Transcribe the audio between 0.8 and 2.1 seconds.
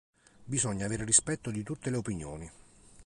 avere rispetto di tutte le